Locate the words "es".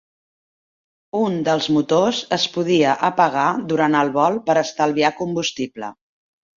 2.39-2.47